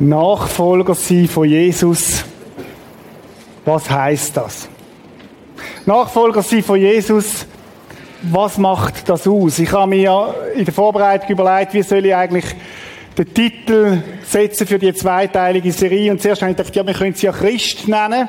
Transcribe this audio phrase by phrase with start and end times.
[0.00, 2.24] Nachfolger sein von Jesus.
[3.66, 4.66] Was heißt das?
[5.84, 7.46] Nachfolger sein von Jesus.
[8.22, 9.58] Was macht das aus?
[9.58, 12.46] Ich habe mir in der Vorbereitung überlegt, wie soll ich eigentlich
[13.18, 16.10] den Titel setzen für die zweiteilige Serie.
[16.10, 18.26] Und zuerst habe ich gedacht, ja, wir können sie ja Christ nennen.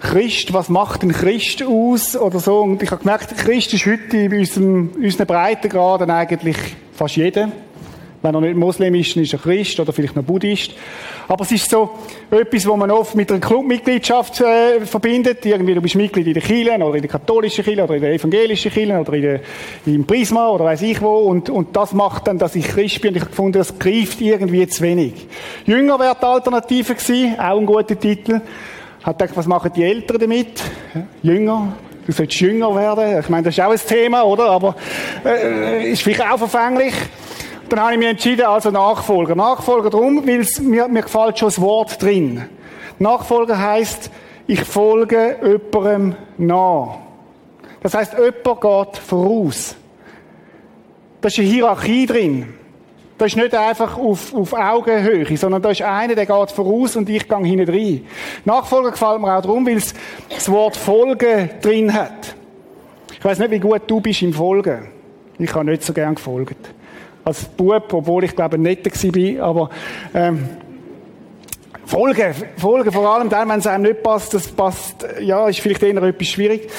[0.00, 2.16] Christ, was macht ein Christ aus?
[2.16, 2.62] Oder so.
[2.62, 6.56] Und ich habe gemerkt, Christ ist heute in unserem, unseren Breitengraden eigentlich
[6.94, 7.52] fast jeder.
[8.24, 10.72] Wenn er nicht Moslem ist, dann ist er Christ oder vielleicht noch Buddhist.
[11.28, 11.90] Aber es ist so
[12.30, 15.44] etwas, wo man oft mit einer Clubmitgliedschaft äh, verbindet.
[15.44, 18.14] Irgendwie, du bist Mitglied in der Kirche oder in der katholischen Kirche oder in der
[18.14, 19.40] evangelischen Kirche oder in der,
[19.84, 21.18] im Prisma oder weiß ich wo.
[21.18, 23.10] Und, und das macht dann, dass ich Christ bin.
[23.10, 25.12] Und ich habe gefunden, das greift irgendwie zu wenig.
[25.66, 28.40] Jünger wäre die Alternative gewesen, auch ein guter Titel.
[29.02, 30.62] Hat gedacht, was machen die Eltern damit?
[31.22, 31.76] Jünger.
[32.06, 33.20] Du sollst jünger werden.
[33.20, 34.44] Ich meine, das ist auch ein Thema, oder?
[34.48, 34.76] Aber
[35.26, 36.94] äh, ist vielleicht auch verfänglich.
[37.68, 39.34] Dann habe ich mich entschieden, also Nachfolger.
[39.34, 42.44] Nachfolger darum, weil mir, mir gefällt schon das Wort drin.
[42.98, 44.10] Nachfolger heißt,
[44.46, 46.98] ich folge jemandem nach.
[47.82, 49.76] Das heißt, jemand geht voraus.
[51.20, 52.54] Da ist eine Hierarchie drin.
[53.16, 57.08] Das ist nicht einfach auf, auf Augenhöhe, sondern da ist einer, der geht voraus und
[57.08, 58.06] ich gehe hinten rein.
[58.44, 59.94] Nachfolger gefällt mir auch darum, weil es
[60.28, 62.34] das Wort Folgen drin hat.
[63.12, 64.88] Ich weiß nicht, wie gut du bist im Folgen.
[65.38, 66.74] Ich habe nicht so gern gefolgt
[67.24, 69.70] als Bub, obwohl ich glaube netter war, aber
[70.14, 70.48] ähm,
[71.86, 75.82] Folgen, Folgen vor allem dann, wenn es einem nicht passt, das passt, ja, ist vielleicht
[75.82, 76.70] eher etwas schwierig.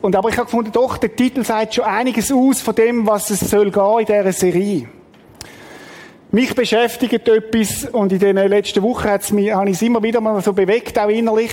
[0.00, 3.28] Und aber ich habe gefunden, doch, der Titel sagt schon einiges aus von dem, was
[3.30, 4.88] es soll gehen in dieser Serie.
[6.30, 10.20] Mich beschäftigt etwas und in den letzten Wochen hat's mich, habe ich es immer wieder
[10.22, 11.50] mal so bewegt, auch innerlich.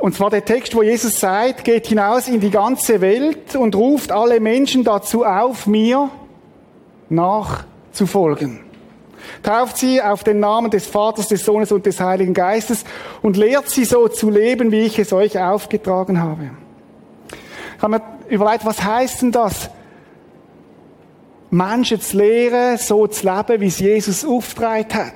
[0.00, 4.10] Und zwar der Text, wo Jesus sagt, geht hinaus in die ganze Welt und ruft
[4.10, 6.10] alle Menschen dazu auf, mir
[7.10, 8.60] nachzufolgen.
[9.42, 12.84] Tauft sie auf den Namen des Vaters, des Sohnes und des Heiligen Geistes
[13.22, 16.50] und lehrt sie so zu leben, wie ich es euch aufgetragen habe.
[17.76, 19.70] Ich habe mir überlegt, was heißt denn das?
[21.50, 25.12] Menschen zu lehren, so zu leben, wie es Jesus aufgetragen hat.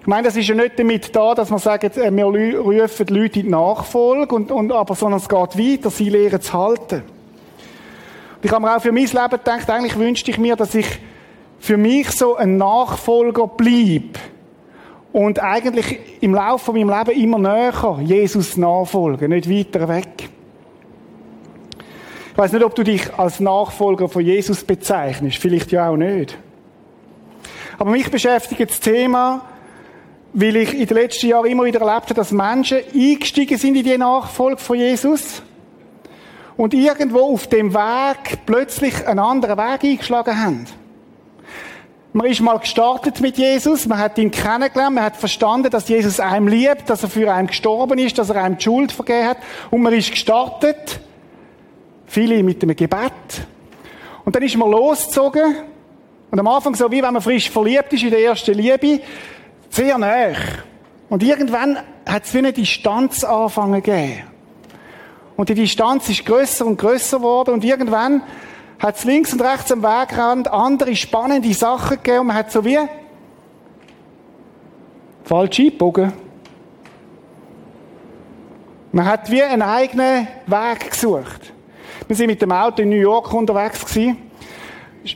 [0.00, 3.12] Ich meine, das ist ja nicht damit da, dass man sagt, äh, wir rufen die
[3.12, 7.02] Leute in die Nachfolge, und, und, aber, sondern es geht weiter, sie lehren zu halten.
[8.42, 10.86] Ich habe mir auch für mein Leben gedacht, eigentlich wünschte ich mir, dass ich
[11.58, 14.18] für mich so ein Nachfolger bleibe
[15.12, 20.30] und eigentlich im Laufe von meinem Leben immer näher Jesus nachfolge, nicht weiter weg.
[22.32, 26.38] Ich weiß nicht, ob du dich als Nachfolger von Jesus bezeichnest, vielleicht ja auch nicht.
[27.78, 29.42] Aber mich beschäftigt das Thema,
[30.32, 33.84] weil ich in den letzten Jahren immer wieder erlebt habe, dass Menschen eingestiegen sind in
[33.84, 35.42] die Nachfolge von Jesus
[36.60, 40.66] und irgendwo auf dem Weg plötzlich einen anderen Weg eingeschlagen haben.
[42.12, 46.20] Man ist mal gestartet mit Jesus, man hat ihn kennengelernt, man hat verstanden, dass Jesus
[46.20, 49.38] einem liebt, dass er für einen gestorben ist, dass er einem die Schuld vergeben hat.
[49.70, 51.00] Und man ist gestartet,
[52.04, 53.46] viele mit einem Gebet.
[54.26, 55.56] Und dann ist man losgezogen.
[56.30, 59.00] Und am Anfang so, wie wenn man frisch verliebt ist in der ersten Liebe,
[59.70, 60.34] sehr nah.
[61.08, 64.24] Und irgendwann hat es wie eine Distanz angefangen gegeben.
[65.36, 68.22] Und die Distanz ist größer und größer geworden und irgendwann
[68.80, 72.64] hat es links und rechts am Wegrand andere spannende Sachen gegeben und man hat so
[72.64, 72.78] wie
[75.24, 76.12] falsch eingebogen.
[78.92, 81.52] Man hat wie einen eigenen Weg gesucht.
[82.08, 84.16] Wir sind mit dem Auto in New York unterwegs gewesen.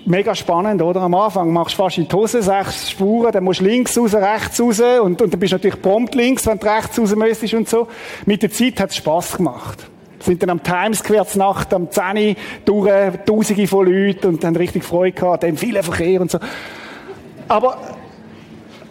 [0.06, 1.00] Mega spannend, oder?
[1.02, 4.14] Am Anfang machst du fast in die Hose sechs Spuren, dann musst du links raus,
[4.14, 7.54] rechts raus und, und dann bist du natürlich prompt links, wenn du rechts raus müsstest
[7.54, 7.88] und so.
[8.24, 9.90] Mit der Zeit hat es Spass gemacht
[10.24, 12.90] sind dann am Times Square Nacht am 10 durch,
[13.26, 16.38] tausende von Leuten und haben richtig Freude gehabt, haben viel Verkehr und so.
[17.48, 17.78] Aber,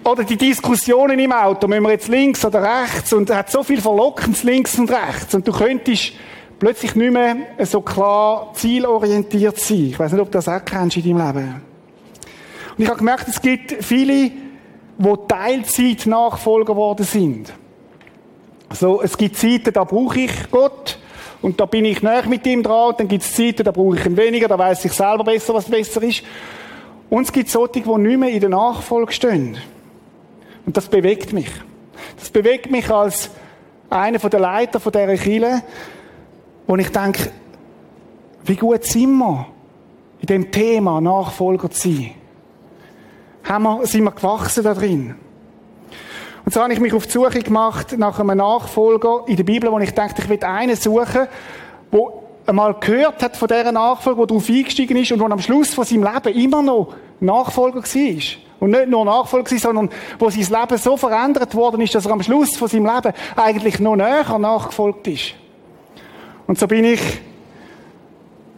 [0.04, 3.82] oder die Diskussionen im Auto, müssen wir jetzt links oder rechts und hat so viel
[3.82, 6.14] Verlockendes links und rechts und du könntest
[6.60, 7.36] plötzlich nicht mehr
[7.66, 9.88] so klar zielorientiert sein.
[9.88, 11.62] Ich weiß nicht, ob du das auch kennst in deinem Leben.
[12.78, 14.32] Und ich habe gemerkt, es gibt viele,
[14.98, 17.54] die Teilzeit Nachfolger geworden sind.
[18.70, 20.98] Also, es gibt Zeiten, da brauche ich Gott.
[21.44, 22.96] Und da bin ich näher mit ihm dran.
[22.98, 25.70] Dann gibt es Zeiten, da brauche ich ihn weniger, da weiß ich selber besser, was
[25.70, 26.24] besser ist.
[27.10, 29.58] Und es gibt solche, die nicht mehr in der Nachfolge stehen.
[30.66, 31.50] Und das bewegt mich.
[32.18, 33.30] Das bewegt mich als
[33.90, 35.64] einer der Leiter dieser Kirche,
[36.66, 37.30] wo ich denke,
[38.46, 39.48] wie gut sind wir
[40.22, 42.12] in dem Thema Nachfolger zu sein?
[43.44, 45.16] Haben wir, sind wir gewachsen da drin?
[46.46, 49.72] Und so habe ich mich auf die Suche gemacht nach einem Nachfolger in der Bibel,
[49.72, 51.28] wo ich dachte, ich will einen suchen,
[51.92, 55.74] wo einmal gehört hat von dieser Nachfolger, der darauf eingestiegen ist und der am Schluss
[55.74, 58.24] von seinem Leben immer noch Nachfolger war.
[58.60, 62.12] Und nicht nur Nachfolger war, sondern wo sein Leben so verändert worden ist, dass er
[62.12, 65.34] am Schluss von seinem Leben eigentlich noch näher nachgefolgt ist.
[66.48, 67.02] Und so bin ich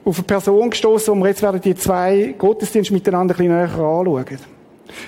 [0.03, 4.54] auf eine Person gestoßen und jetzt werden die zwei Gottesdienste miteinander ein bisschen näher anschauen.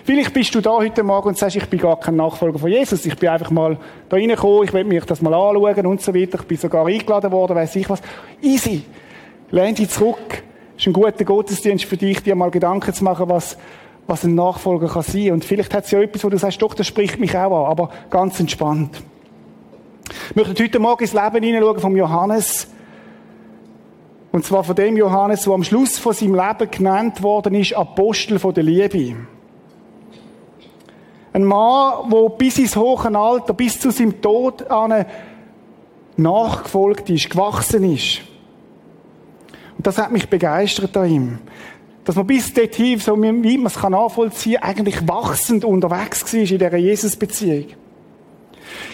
[0.03, 3.05] Vielleicht bist du da heute Morgen und sagst, ich bin gar kein Nachfolger von Jesus.
[3.05, 3.77] Ich bin einfach mal
[4.09, 6.39] da reingekommen, ich will mir das mal anschauen und so weiter.
[6.39, 8.01] Ich bin sogar eingeladen worden, weiß ich was.
[8.41, 8.83] Easy.
[9.51, 10.43] Lehn dich zurück.
[10.77, 13.57] Ist ein guter Gottesdienst für dich, dir mal Gedanken zu machen, was,
[14.05, 15.31] was ein Nachfolger kann sein.
[15.31, 17.71] Und vielleicht hat es ja etwas, wo du sagst, doch, das spricht mich auch an,
[17.71, 19.01] aber ganz entspannt.
[20.29, 22.67] Ich möchte heute Morgen ins Leben hineinschauen vom Johannes.
[24.31, 28.39] Und zwar von dem Johannes, der am Schluss von seinem Leben genannt worden ist, Apostel
[28.39, 29.15] von der Liebe.
[31.37, 35.05] Ein Mann, der bis ins hohe Alter, bis zu seinem Tod an
[36.15, 38.21] nachgefolgt ist, gewachsen ist.
[39.77, 41.37] Und das hat mich begeistert an ihm.
[42.05, 46.47] Dass man bis dorthin, so wie man es nachvollziehen kann, eigentlich wachsend unterwegs war in
[46.47, 47.67] dieser Jesus-Beziehung.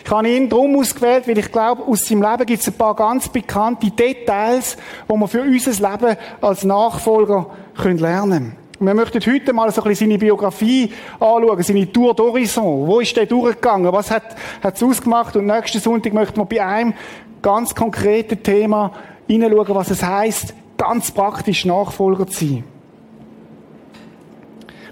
[0.03, 2.93] Ich habe ihn darum ausgewählt, weil ich glaube, aus seinem Leben gibt es ein paar
[2.93, 4.75] ganz bekannte Details,
[5.09, 7.51] die wir für unser Leben als Nachfolger
[7.85, 8.62] lernen können.
[8.85, 12.85] Wir möchten heute mal so ein bisschen seine Biografie anschauen, seine Tour d'Horizon.
[12.85, 13.93] Wo ist der durchgegangen?
[13.93, 15.37] Was hat, hat es ausgemacht?
[15.37, 16.93] Und nächsten Sonntag möchten wir bei einem
[17.41, 18.91] ganz konkreten Thema
[19.25, 22.65] hineinschauen, was es heißt, ganz praktisch Nachfolger zu sein.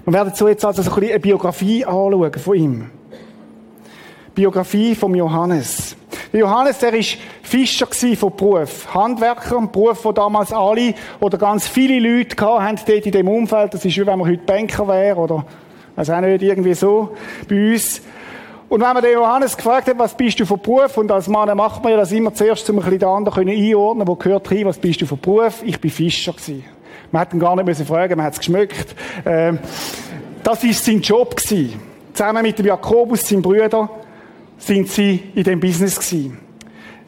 [0.06, 2.90] Wir werden so jetzt also so ein bisschen eine Biografie anschauen von ihm.
[4.34, 5.96] Biografie von Johannes.
[6.32, 7.86] Johannes, der ist Fischer
[8.16, 8.94] von Beruf.
[8.94, 13.74] Handwerker, ein Beruf, wo damals alle oder ganz viele Leute hatten, dort in dem Umfeld.
[13.74, 15.44] Das ist wie wenn man heute Banker wäre oder,
[15.94, 17.14] also auch nicht irgendwie so
[17.46, 18.00] bei uns.
[18.70, 20.96] Und wenn man den Johannes gefragt hat, was bist du von Beruf?
[20.96, 24.08] Und als Mann macht man ja das immer zuerst, um ein bisschen den anderen einordnen
[24.08, 25.62] wo gehört hin, was bist du von Beruf?
[25.62, 26.64] Ich bin Fischer gewesen.
[27.10, 28.96] Man hat ihn gar nicht müssen fragen, man hat es geschmückt.
[29.26, 29.58] Ähm,
[30.42, 31.78] das ist sein Job gewesen.
[32.14, 33.90] Zusammen mit dem Jakobus, seinem Bruder,
[34.62, 36.38] sind sie in dem Business gewesen.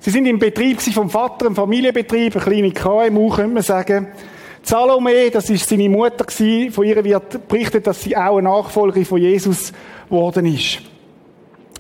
[0.01, 4.09] Sie sind im Betrieb vom Vater, ein Familienbetrieb, eine kleine KMU, könnte man sagen.
[4.63, 6.73] Salome, das ist seine Mutter gewesen.
[6.73, 9.73] Von ihr wird berichtet, dass sie auch eine Nachfolgerin von Jesus
[10.09, 10.81] geworden ist.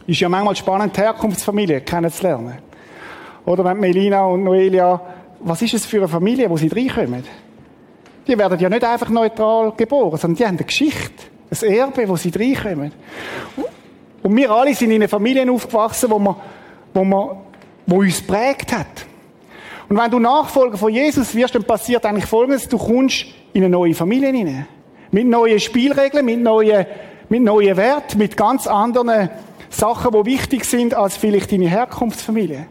[0.07, 2.59] Ist ja manchmal spannend, die Herkunftsfamilie kennenzulernen.
[3.45, 5.01] Oder wenn Melina und Noelia,
[5.41, 7.25] was ist es für eine Familie, wo sie reinkommen?
[8.27, 12.17] Die werden ja nicht einfach neutral geboren, sondern die haben eine Geschichte, ein Erbe, wo
[12.17, 12.93] sie reinkommen.
[14.25, 16.37] Und wir alle sind in einer Familie aufgewachsen, wo man,
[16.95, 17.37] wo man,
[17.87, 19.05] wo uns prägt hat.
[19.87, 22.67] Und wenn du Nachfolger von Jesus wirst, dann passiert eigentlich Folgendes.
[22.67, 24.67] Du kommst in eine neue Familie hinein.
[25.11, 26.87] Mit neuen Spielregeln, mit neuen,
[27.29, 29.29] mit neuen Werten, mit ganz anderen
[29.69, 32.67] Sachen, die wichtig sind als vielleicht deine Herkunftsfamilie.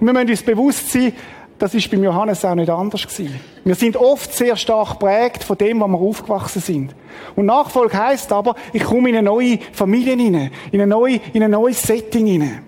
[0.00, 1.12] Und wir müssen uns bewusst sein,
[1.58, 3.40] das ist beim Johannes auch nicht anders gewesen.
[3.64, 6.94] Wir sind oft sehr stark prägt von dem, was wir aufgewachsen sind.
[7.34, 11.42] Und Nachfolge heißt aber, ich komme in eine neue Familie hinein, in ein neues, in
[11.42, 12.62] ein neues Setting hinein.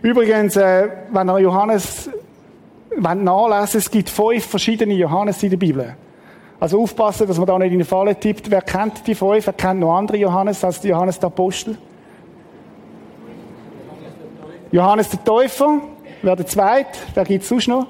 [0.00, 2.10] Übrigens, äh, wenn ihr Johannes
[2.96, 5.96] wenn nachlesen, es gibt fünf verschiedene Johannes in der Bibel.
[6.60, 8.50] Also aufpassen, dass man da nicht in eine Falle tippt.
[8.50, 9.46] Wer kennt die fünf?
[9.46, 11.76] Wer kennt noch andere Johannes als die Johannes der Apostel?
[14.70, 15.80] Johannes der Täufer,
[16.22, 16.98] wer der Zweite?
[17.14, 17.86] Wer gibt es sonst noch?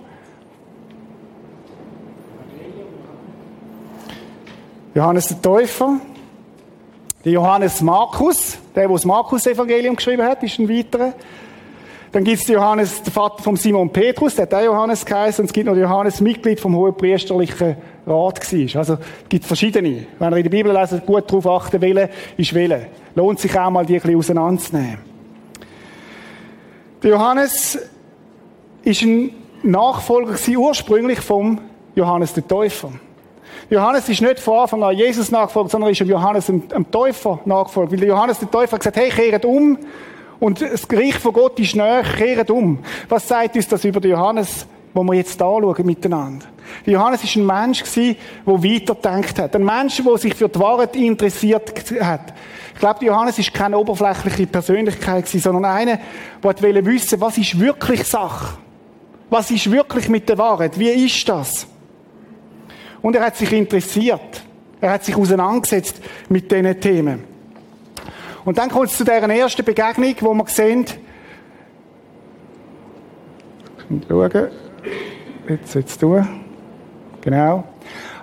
[4.94, 6.00] Johannes der Täufer.
[7.24, 11.14] Der Johannes Markus, der, der das Markus-Evangelium geschrieben hat, ist ein weiterer.
[12.10, 15.42] Dann gibt es Johannes, der Vater von Simon Petrus, der hat auch Johannes geheißen.
[15.42, 18.78] Und es gibt noch Johannes, Mitglied vom hohen priesterlichen Rat war.
[18.78, 20.06] Also, es gibt verschiedene.
[20.18, 22.88] Wenn ihr in der Bibel lesen, gut darauf achten, welche ist welche.
[23.14, 24.98] Lohnt sich auch mal, die ein bisschen auseinanderzunehmen.
[27.02, 27.78] Der Johannes
[28.84, 29.30] ist ein
[29.62, 31.60] Nachfolger ursprünglich vom
[31.94, 32.92] Johannes der Täufer.
[33.70, 37.92] Johannes ist nicht von Anfang an Jesus nachgefolgt, sondern ist Johannes dem, Täufer nachgefolgt.
[37.92, 39.78] Weil Johannes der Täufer hat gesagt, hey, kehrt um.
[40.40, 42.78] Und das Gericht von Gott ist näher, kehrt um.
[43.08, 46.46] Was sagt uns das über den Johannes, wo wir jetzt anschauen miteinander?
[46.84, 49.54] Der Johannes ist ein Mensch gewesen, der weiterdenkt hat.
[49.54, 52.34] Ein Mensch, der sich für die Wahrheit interessiert hat.
[52.74, 55.98] Ich glaube, Johannes ist keine oberflächliche Persönlichkeit gewesen, sondern einer,
[56.42, 58.58] der wissen was ist wirklich Sache?
[59.32, 60.78] Was ist wirklich mit der Wahrheit?
[60.78, 61.66] Wie ist das?
[63.00, 64.42] Und er hat sich interessiert.
[64.78, 67.24] Er hat sich auseinandergesetzt mit diesen Themen.
[68.44, 70.84] Und dann kommt es zu deren ersten Begegnung, wo wir sehen,
[74.06, 74.48] schauen,
[75.48, 76.28] jetzt jetzt tun.
[77.22, 77.64] Genau.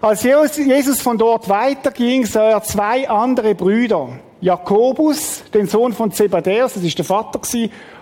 [0.02, 4.10] Als Jesus von dort weiterging, sah er zwei andere Brüder.
[4.42, 7.42] Jakobus, den Sohn von Zebedäus, das ist der Vater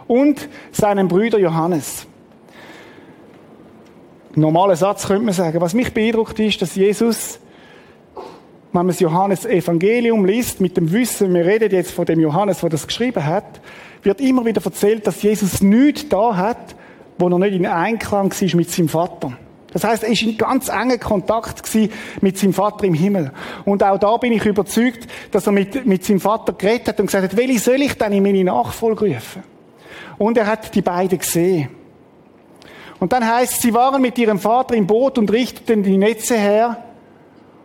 [0.08, 2.07] und seinen Brüder Johannes.
[4.38, 5.60] Normaler Satz könnte man sagen.
[5.62, 7.40] Was mich beeindruckt ist, dass Jesus
[8.74, 12.60] wenn man das Johannes Evangelium liest, mit dem Wissen, wir reden jetzt von dem Johannes,
[12.60, 13.60] der das geschrieben hat,
[14.04, 16.76] wird immer wieder erzählt, dass Jesus nichts da hat,
[17.18, 19.34] wo er nicht in Einklang war mit seinem Vater.
[19.74, 21.64] Das heißt, er ist in ganz engen Kontakt
[22.22, 23.32] mit seinem Vater im Himmel.
[23.66, 27.08] Und auch da bin ich überzeugt, dass er mit, mit seinem Vater geredet hat und
[27.08, 29.44] gesagt hat, welche soll ich denn in meine Nachfolge rufen?
[30.18, 31.70] Und er hat die beiden gesehen.
[33.00, 36.84] Und dann heißt, sie waren mit ihrem Vater im Boot und richteten die Netze her.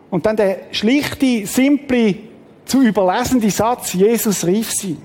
[0.09, 2.15] Und dann der schlichte, simple,
[2.65, 4.97] zu überlesende Satz, Jesus rief sie.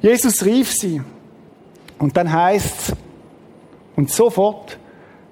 [0.00, 1.02] Jesus rief sie.
[1.98, 2.94] Und dann heißt
[3.96, 4.78] und sofort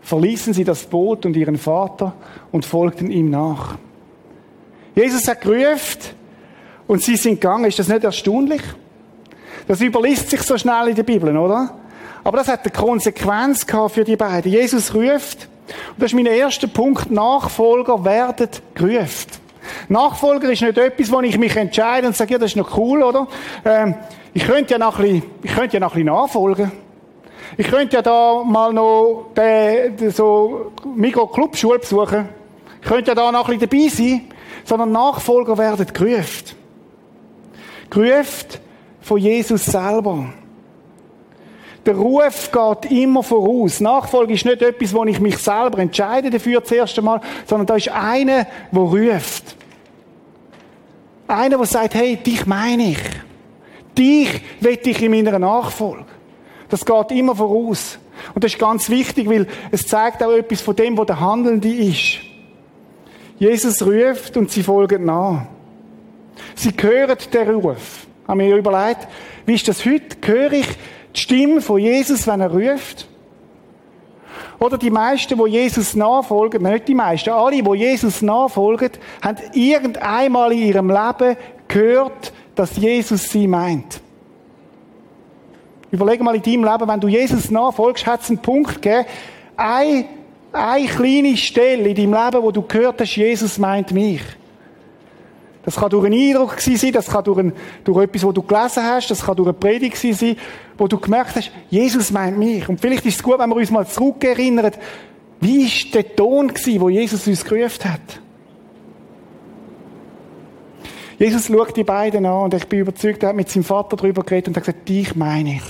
[0.03, 2.15] verließen sie das Boot und ihren Vater
[2.53, 3.79] und folgten ihm nach.
[4.95, 6.01] Jesus hat gerufen
[6.87, 7.67] und sie sind gegangen.
[7.67, 8.63] Ist das nicht erstaunlich?
[9.67, 11.79] Das überliest sich so schnell in der Bibel, oder?
[12.29, 14.53] Aber das hat eine Konsequenz gehabt für die beiden.
[14.53, 15.49] Jesus ruft.
[15.95, 17.11] Und das ist mein erster Punkt.
[17.11, 19.31] Nachfolger werden gerufen.
[19.89, 23.03] Nachfolger ist nicht etwas, wo ich mich entscheide und sage, ja, das ist noch cool,
[23.03, 23.29] oder?
[23.65, 23.95] Ähm,
[24.35, 26.73] ich könnte ja noch ein bisschen, ich könnte ja noch ein bisschen nachfolgen.
[27.57, 32.29] Ich könnte ja da mal noch den, den so Mikro-Club-Schule besuchen.
[32.83, 34.31] Ich könnte ja da noch ein bisschen dabei sein.
[34.67, 36.45] Sondern Nachfolger werden gerufen.
[37.89, 38.61] Gerufen
[39.01, 40.27] von Jesus selber.
[41.87, 43.81] Der Ruf geht immer voraus.
[43.81, 47.77] Nachfolge ist nicht etwas, wo ich mich selber entscheide dafür das erste Mal, sondern da
[47.77, 49.57] ist einer, der ruft.
[51.27, 52.99] Einer, der sagt, hey, dich meine ich.
[53.97, 56.05] Dich will ich in meiner Nachfolge.
[56.69, 57.99] Das geht immer voraus.
[58.35, 61.69] Und das ist ganz wichtig, weil es zeigt auch etwas von dem, wo der Handelnde
[61.69, 62.19] ist.
[63.39, 65.47] Jesus ruft und sie folgen nach.
[66.55, 68.07] Sie hören den Ruf.
[68.27, 69.09] Haben wir überlegt,
[69.47, 70.17] wie ist das heute?
[70.27, 70.67] Höre ich
[71.19, 73.09] die Stimme von Jesus, wenn er ruft?
[74.61, 78.91] Oder die meisten, wo Jesus nachfolgen, nicht die meisten, alle, wo Jesus nachfolgen,
[79.23, 84.01] haben irgendeinmal in ihrem Leben gehört, dass Jesus sie meint.
[85.91, 89.07] Überleg mal in deinem Leben, wenn du Jesus nachfolgst, hat es einen Punkt gegeben,
[89.57, 90.05] eine,
[90.53, 94.23] eine kleine Stelle in deinem Leben, wo du gehört hast, Jesus meint mich.
[95.69, 97.53] Das kann durch einen Eindruck sein, das kann durch, ein,
[97.85, 100.35] durch etwas, wo du gelesen hast, das kann durch eine Predigt sein,
[100.79, 102.67] wo du gemerkt hast, Jesus meint mich.
[102.71, 104.73] Und vielleicht ist es gut, wenn wir uns mal zurückerinnern,
[105.43, 108.01] wie ist der Ton gewesen, wo Jesus uns gerufen hat?
[111.19, 114.23] Jesus schaut die beiden an und ich bin überzeugt, er hat mit seinem Vater darüber
[114.23, 115.63] geredet und hat gesagt, dich meine ich.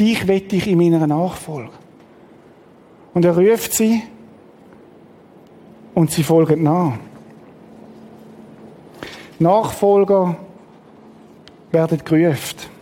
[0.00, 1.72] Dich wette ich in meiner Nachfolge.
[3.12, 4.02] Und er ruft sie
[5.92, 6.94] und sie folgen nach.
[9.42, 10.36] Nachfolger
[11.70, 12.72] werden gerufen.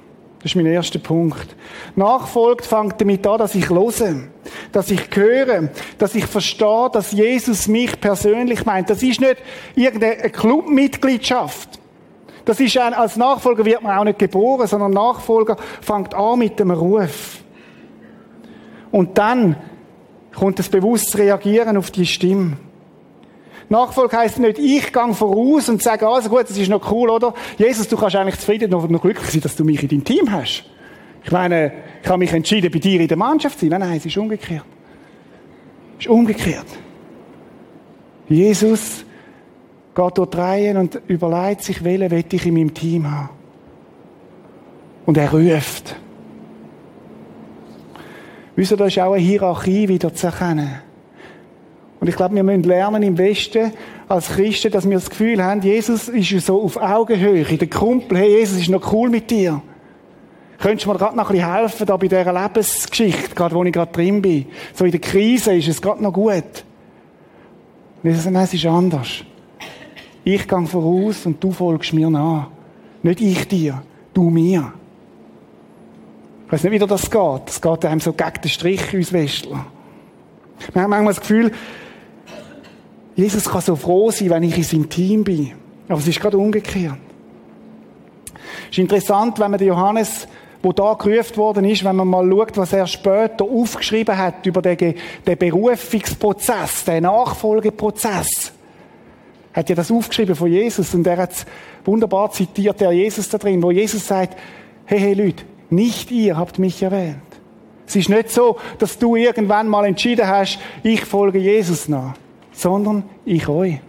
[0.42, 1.54] Das ist mein erster Punkt.
[1.96, 4.28] Nachfolgt fängt damit an, dass ich lose,
[4.72, 8.88] dass ich höre, dass ich verstehe, dass Jesus mich persönlich meint.
[8.88, 9.36] Das ist nicht
[9.74, 11.78] irgendeine Clubmitgliedschaft.
[12.46, 16.58] Das ist ein, als Nachfolger wird man auch nicht geboren, sondern Nachfolger fängt an mit
[16.58, 17.40] dem Ruf.
[18.90, 19.56] Und dann
[20.34, 22.56] kommt das bewusste Reagieren auf die Stimme.
[23.70, 27.32] Nachfolge heisst nicht, ich gehe voraus und sage, also gut, das ist noch cool, oder?
[27.56, 30.30] Jesus, du kannst eigentlich zufrieden und noch glücklich sein, dass du mich in deinem Team
[30.32, 30.64] hast.
[31.22, 31.72] Ich meine,
[32.02, 33.78] ich habe mich entschieden, bei dir in der Mannschaft zu sein.
[33.78, 34.64] Nein, nein, es ist umgekehrt.
[35.98, 36.66] Es ist umgekehrt.
[38.28, 39.04] Jesus
[39.94, 43.30] geht dort rein und überlegt sich, welchen will ich in meinem Team haben.
[45.06, 45.94] Und er ruft.
[48.56, 50.89] Wisst ihr, da ist auch eine Hierarchie wieder zu erkennen.
[52.00, 53.72] Und ich glaube, wir müssen lernen im Westen
[54.08, 57.44] als Christen, dass wir das Gefühl haben, Jesus ist so auf Augenhöhe.
[57.44, 59.60] Der Kumpel, hey, Jesus ist noch cool mit dir.
[60.58, 63.72] Könntest du mir gerade noch ein bisschen helfen, da bei dieser Lebensgeschichte, gerade wo ich
[63.72, 64.46] gerade drin bin?
[64.74, 66.64] So in der Krise ist es gerade noch gut.
[68.02, 69.24] Jesus sagt, nein, es ist anders.
[70.24, 72.48] Ich gehe voraus und du folgst mir nach.
[73.02, 74.72] Nicht ich dir, du mir.
[76.46, 77.42] Ich weiß nicht, wie das geht.
[77.46, 79.66] Das geht einem so gegen den Strich, uns Westler.
[80.72, 81.52] Wir haben manchmal das Gefühl,
[83.20, 85.52] Jesus kann so froh sein, wenn ich in seinem Team bin.
[85.88, 86.96] Aber es ist gerade umgekehrt.
[88.70, 90.26] Es ist interessant, wenn man den Johannes,
[90.62, 94.62] wo da gerufen worden ist, wenn man mal schaut, was er später aufgeschrieben hat über
[94.62, 94.94] den,
[95.26, 98.52] den Berufungsprozess, den Nachfolgeprozess
[99.52, 101.46] hat ja das aufgeschrieben von Jesus und er hat
[101.84, 104.36] wunderbar zitiert, der Jesus da drin, wo Jesus sagt,
[104.84, 107.16] hey, hey Leute, nicht ihr habt mich erwähnt.
[107.86, 112.14] Es ist nicht so, dass du irgendwann mal entschieden hast, ich folge Jesus nach,
[112.60, 113.80] sondern ich euch.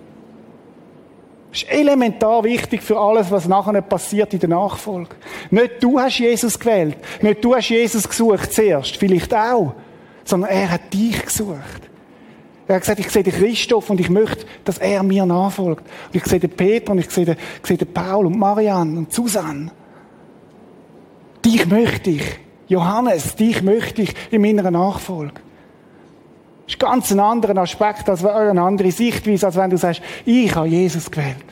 [1.52, 5.16] Das ist elementar wichtig für alles, was nachher passiert in der Nachfolge.
[5.50, 9.74] Nicht du hast Jesus gewählt, nicht du hast Jesus gesucht zuerst, vielleicht auch,
[10.24, 11.90] sondern er hat dich gesucht.
[12.68, 15.84] Er hat gesagt, ich sehe den Christoph und ich möchte, dass er mir nachfolgt.
[16.08, 18.98] Und ich sehe den Peter und ich sehe den, ich sehe den Paul und Marianne
[18.98, 19.72] und Susanne.
[21.44, 22.24] Dich möchte ich.
[22.70, 25.42] Johannes, dich möchte ich in meiner Nachfolge.
[26.82, 31.12] Ganz ein anderer Aspekt, als eine andere Sichtweise, als wenn du sagst, ich habe Jesus
[31.12, 31.46] gewählt.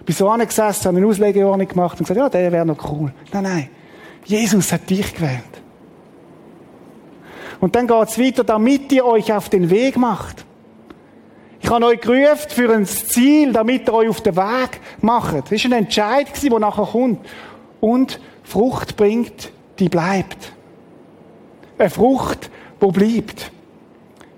[0.00, 3.10] Ich bin so angesessen, habe eine Auslegeordnung gemacht und gesagt, ja, der wäre noch cool.
[3.32, 3.68] Nein, nein.
[4.26, 5.40] Jesus hat dich gewählt.
[7.58, 10.44] Und dann geht es weiter, damit ihr euch auf den Weg macht.
[11.62, 15.44] Ich habe euch gerufen für ein Ziel, damit ihr euch auf den Weg macht.
[15.44, 17.26] Das ist ein Entscheid, der nachher kommt.
[17.80, 20.52] Und Frucht bringt, die bleibt.
[21.78, 23.52] Eine Frucht, wo bleibt.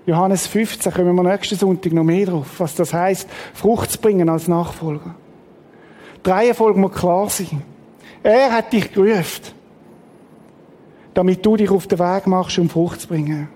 [0.05, 4.27] Johannes 15, kommen wir nächsten Sonntag noch mehr drauf, was das heißt, Frucht zu bringen
[4.29, 5.15] als Nachfolger.
[6.25, 7.61] Die Reihenfolge muss klar sein.
[8.21, 9.53] Er hat dich gerufen
[11.13, 13.47] damit du dich auf den Weg machst, um Frucht zu bringen.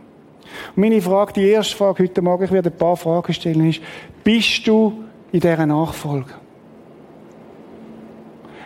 [0.75, 3.82] Und meine Frage, die erste Frage heute Morgen, ich werde ein paar Fragen stellen, ist,
[4.24, 6.34] bist du in dieser Nachfolge?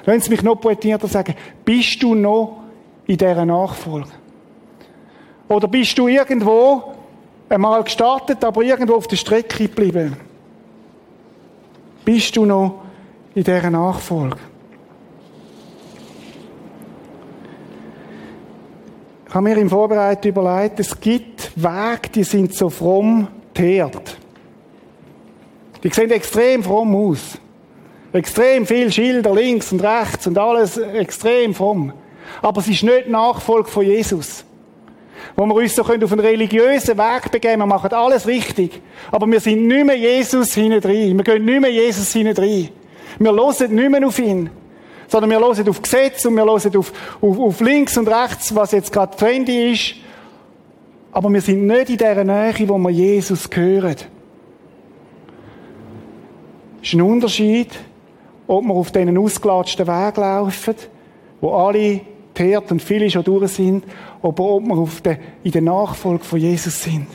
[0.06, 2.64] Wenn Sie mich noch poetierter sagen, bist du noch
[3.06, 4.10] in dieser Nachfolge?
[5.48, 6.96] Oder bist du irgendwo
[7.52, 10.16] einmal gestartet, aber irgendwo auf der Strecke geblieben?
[12.04, 12.84] Bist du noch
[13.36, 14.38] in dieser Nachfolge?
[19.28, 24.18] Ich habe mir im Vorbereiten überlegt, es gibt Wege, die sind so fromm teert.
[25.84, 27.38] Die sehen extrem fromm aus.
[28.12, 31.94] Extrem viel Schilder links und rechts und alles extrem fromm.
[32.42, 34.44] Aber es ist nicht Nachfolge von Jesus.
[35.36, 38.82] Wo wir uns so können auf einen religiösen Weg begeben, wir machen alles richtig.
[39.12, 40.84] Aber wir sind nicht mehr Jesus hinein.
[40.84, 42.70] Wir gehen nicht mehr Jesus hinein.
[43.20, 44.50] Wir hören nicht mehr auf ihn
[45.12, 48.72] sondern wir hören auf Gesetz und wir hören auf, auf, auf links und rechts, was
[48.72, 49.96] jetzt gerade trendy ist.
[51.12, 53.98] Aber wir sind nicht in dieser Nähe, wo wir Jesus hören.
[56.82, 57.68] Es ist ein Unterschied,
[58.48, 60.76] ob wir auf diesen ausgelatschten Weg laufen,
[61.42, 62.02] wo alle
[62.42, 63.86] teert und viele schon durch sind,
[64.22, 67.08] oder ob wir auf der, in der Nachfolge von Jesus sind.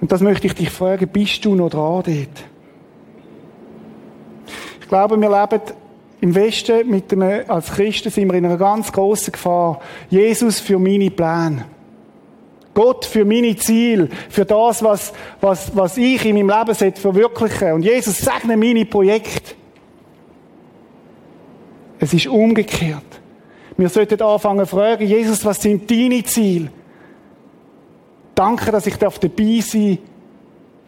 [0.00, 2.44] Und das möchte ich dich fragen, bist du noch dran dort?
[4.80, 5.62] Ich glaube, wir leben
[6.20, 9.80] im Westen mit einem, als Christen sind wir in einer ganz großen Gefahr.
[10.08, 11.64] Jesus für meine Pläne.
[12.74, 17.72] Gott für meine Ziele, für das, was, was, was ich in meinem Leben sollte verwirklichen.
[17.72, 19.54] Und Jesus segne meine Projekte.
[21.98, 23.11] Es ist umgekehrt.
[23.82, 26.68] Wir sollten anfangen zu fragen, Jesus, was sind deine Ziele?
[28.32, 29.98] Danke, dass ich dabei sein darf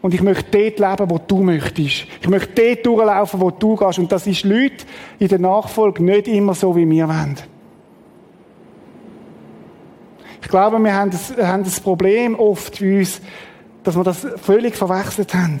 [0.01, 2.05] und ich möchte dort leben, wo du möchtest.
[2.21, 3.99] Ich möchte dort durchlaufen, wo du gehst.
[3.99, 4.85] Und das ist Leute
[5.19, 7.35] in der Nachfolge nicht immer so, wie wir wollen.
[10.41, 13.19] Ich glaube, wir haben das, haben das Problem oft bei uns,
[13.83, 15.59] dass wir das völlig verwechselt haben.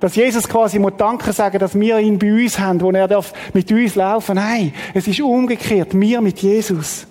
[0.00, 3.34] Dass Jesus quasi muss Danke sagen, dass wir ihn bei uns haben, wo er darf
[3.52, 4.36] mit uns laufen.
[4.36, 5.88] Nein, es ist umgekehrt.
[5.92, 7.06] Wir mit Jesus.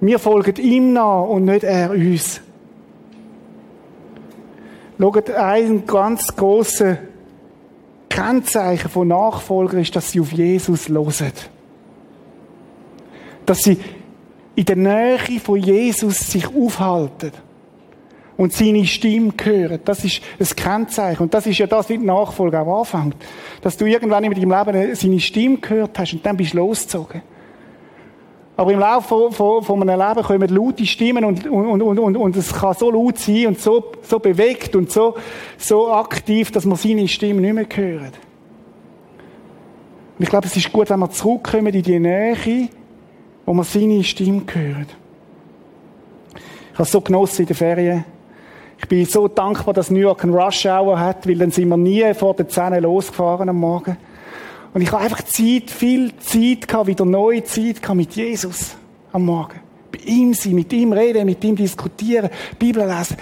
[0.00, 2.40] Wir folgen ihm nach und nicht er uns.
[4.98, 6.98] Schaut, ein ganz grosses
[8.08, 11.32] Kennzeichen von Nachfolgern ist, dass sie auf Jesus hören.
[13.46, 13.78] Dass sie
[14.56, 17.30] in der Nähe von Jesus sich aufhalten
[18.38, 19.80] und seine Stimme hören.
[19.84, 21.24] Das ist ein Kennzeichen.
[21.24, 23.16] Und das ist ja das, wie die Nachfolge auch anfängt.
[23.60, 27.20] Dass du irgendwann in deinem Leben seine Stimme gehört hast und dann bist du losgezogen.
[28.56, 32.16] Aber im Laufe von, von, von einem Leben kommen laute Stimmen und, und, und, und,
[32.16, 35.14] und es kann so laut sein und so, so bewegt und so,
[35.56, 38.14] so aktiv, dass man seine Stimme nicht mehr hört.
[40.16, 42.68] Und ich glaube, es ist gut, wenn wir zurückkommen in die Nähe,
[43.46, 44.96] wo man seine Stimme hört.
[46.34, 48.04] Ich habe es so genossen in den Ferien.
[48.80, 51.76] Ich bin so dankbar, dass New York einen Rush Hour hat, weil dann sind wir
[51.76, 53.96] nie vor den Zähnen losgefahren am Morgen.
[54.72, 58.76] Und ich habe einfach Zeit, viel Zeit gehabt, wieder neue Zeit gehabt mit Jesus
[59.12, 59.60] am Morgen.
[59.90, 63.16] Bei ihm sein, mit ihm reden, mit ihm diskutieren, Bibel lesen.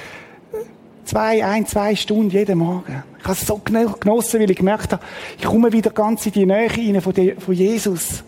[1.04, 3.04] Zwei, ein, zwei Stunden jeden Morgen.
[3.18, 5.02] Ich habe es so genossen, weil ich gemerkt habe,
[5.38, 8.24] ich komme wieder ganz in die Nähe rein von, von Jesus.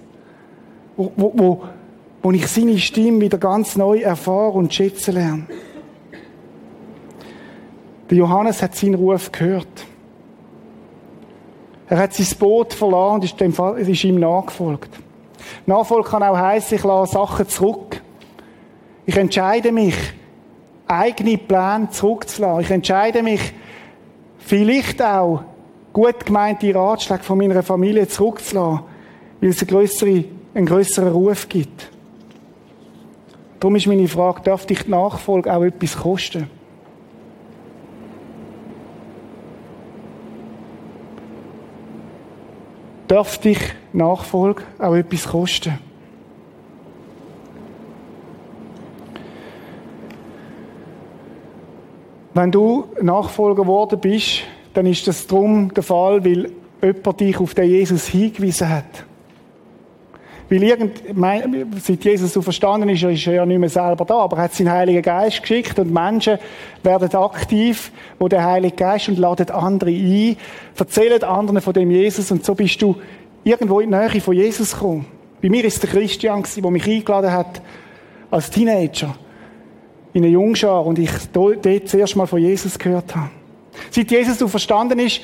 [0.97, 1.65] Wo, wo, wo,
[2.23, 5.47] wo ich seine Stimme wieder ganz neu erfahre und schätzen lerne.
[8.11, 9.87] Der Johannes hat seinen Ruf gehört.
[11.89, 14.91] Er hat sein Boot verloren und ist, dem, ist ihm nachgefolgt.
[15.67, 18.03] Nachfolge kann auch heißen, ich lasse Sachen zurück.
[19.07, 19.95] Ich entscheide mich,
[20.87, 22.61] eigene Pläne zurückzulassen.
[22.61, 23.53] Ich entscheide mich,
[24.39, 25.45] vielleicht auch
[25.93, 28.81] gut gemeinte Ratschläge von meiner Familie zurückzulassen,
[29.41, 31.91] weil es einen grösseren, einen grösseren Ruf gibt.
[33.61, 36.58] Darum ist meine Frage, darf dich die Nachfolge auch etwas kosten?
[43.09, 43.59] Darf dich
[43.95, 45.79] Nachfolge auch etwas kosten?
[52.35, 54.43] Wenn du Nachfolger geworden bist,
[54.75, 59.08] dann ist das drum der Fall, weil jemand dich auf den Jesus hingewiesen hat.
[60.51, 61.03] Weil irgend,
[61.83, 64.55] seit Jesus so verstanden ist, ist er ja nicht mehr selber da, aber er hat
[64.55, 66.39] seinen Heiligen Geist geschickt und Menschen
[66.83, 70.37] werden aktiv, wo der Heilige Geist und laden andere ein,
[70.79, 72.97] erzählen anderen von dem Jesus und so bist du
[73.45, 75.05] irgendwo in die Nähe von Jesus gekommen.
[75.43, 77.61] Bei mir ist der Christian, der mich eingeladen hat
[78.31, 79.15] als Teenager
[80.15, 83.31] in eine Jungschar und ich dort zuerst mal von Jesus gehört habe.
[83.91, 85.21] Seit Jesus so verstanden ist,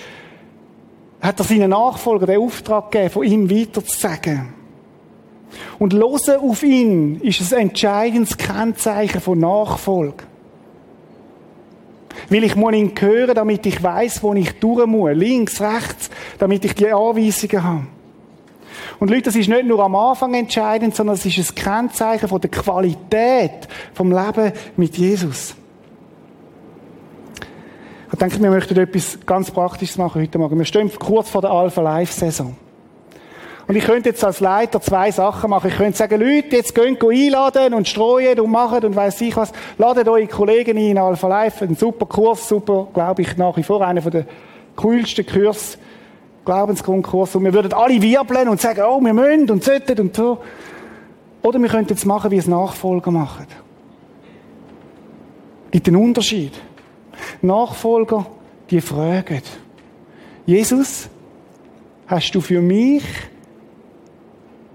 [1.21, 4.64] hat er seinen Nachfolger den Auftrag gegeben, von ihm weiterzusagen.
[5.79, 10.25] Und Losen auf ihn ist ein entscheidendes Kennzeichen von Nachfolge.
[12.29, 15.11] Weil ich muss ihn hören, damit ich weiß, wo ich durch muss.
[15.15, 17.87] Links, rechts, damit ich die Anweisungen habe.
[18.99, 22.41] Und Leute, das ist nicht nur am Anfang entscheidend, sondern es ist ein Kennzeichen von
[22.41, 25.55] der Qualität vom Leben mit Jesus.
[28.13, 30.57] Ich denke, wir möchten etwas ganz Praktisches machen heute Morgen.
[30.57, 32.57] Wir stehen kurz vor der Alpha Live Saison.
[33.67, 35.71] Und ich könnte jetzt als Leiter zwei Sachen machen.
[35.71, 39.53] Ich könnte sagen, Leute, jetzt gehen einladen und streuen und machen und weiss ich was.
[39.79, 41.65] Ladet eure Kollegen ein in Alpha Life.
[41.65, 44.27] Ein super Kurs, super, glaube ich, nach wie vor einer der
[44.77, 45.79] coolsten Kurs,
[46.45, 47.37] Glaubensgrundkurs.
[47.37, 50.39] Und wir würden alle wirbeln und sagen, oh, wir müssen und sollten und so.
[51.43, 53.47] Oder wir könnten jetzt machen, wie es Nachfolger machen.
[55.71, 56.53] Gibt einen Unterschied.
[57.41, 58.27] Nachfolger,
[58.71, 59.43] die fragen,
[60.47, 61.09] Jesus,
[62.07, 63.03] hast du für mich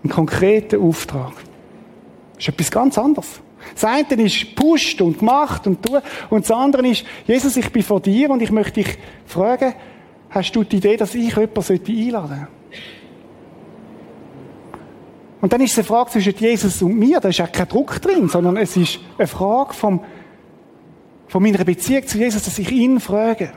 [0.03, 1.33] einen konkreten Auftrag.
[2.35, 3.41] Das ist etwas ganz anderes.
[3.73, 5.99] Das eine ist pusht und gemacht und tun.
[6.29, 9.73] Und das andere ist, Jesus, ich bin vor dir und ich möchte dich fragen,
[10.29, 12.47] hast du die Idee, dass ich jemanden einladen sollte?
[15.41, 17.19] Und dann ist es eine Frage zwischen Jesus und mir.
[17.19, 20.03] Da ist auch kein Druck drin, sondern es ist eine Frage vom,
[21.27, 23.51] von meiner Beziehung zu Jesus, dass ich ihn frage.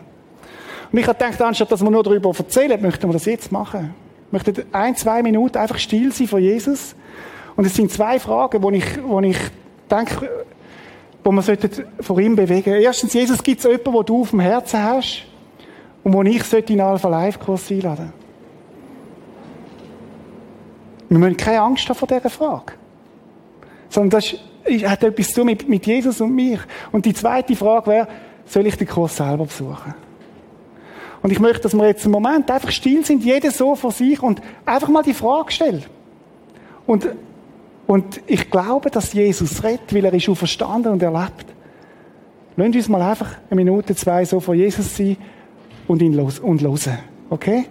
[0.92, 3.94] Und ich habe gedacht, anstatt dass wir nur darüber erzählen, möchten wir das jetzt machen
[4.32, 6.94] möchte ein, zwei Minuten einfach still sein vor Jesus.
[7.56, 9.36] Und es sind zwei Fragen, wo ich, wo ich
[9.90, 10.28] denke,
[11.22, 12.74] wo man sollte vor ihm bewegen.
[12.74, 15.24] Erstens, Jesus, gibt es jemanden, wo du auf dem Herzen hast
[16.02, 18.12] und wo ich sollte in Alpha Live Kurs einladen?
[21.08, 22.72] Wir müssen keine Angst haben vor dieser Frage.
[23.90, 24.34] Sondern das
[24.88, 26.60] hat etwas zu tun mit, mit Jesus und mir.
[26.90, 28.08] Und die zweite Frage wäre,
[28.46, 29.94] soll ich den Kurs selber besuchen?
[31.22, 34.20] Und ich möchte, dass wir jetzt einen Moment einfach still sind, jeder so vor sich
[34.22, 35.84] und einfach mal die Frage stellen.
[36.86, 37.08] Und,
[37.86, 41.46] und ich glaube, dass Jesus redet, weil er ist schon verstanden und erlebt.
[42.56, 45.16] Lassen uns mal einfach eine Minute, zwei so vor Jesus sein
[45.86, 46.98] und ihn los, und hören.
[47.30, 47.66] Okay?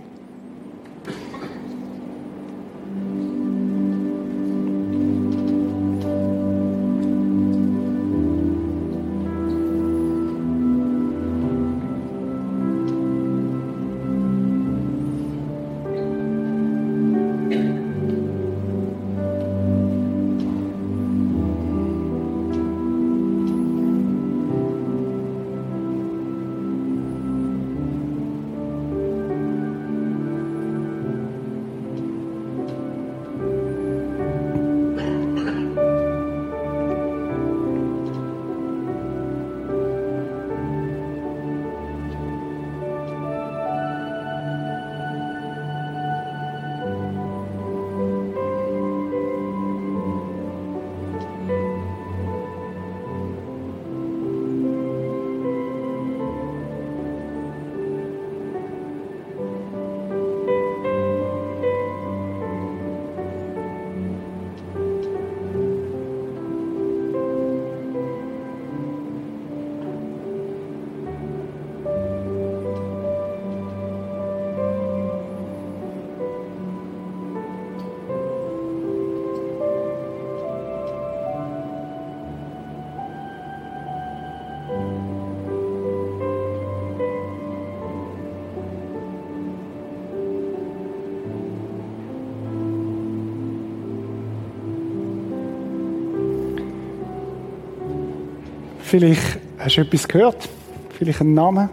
[98.91, 100.49] Vielleicht hast du etwas gehört,
[100.97, 101.69] vielleicht einen Namen,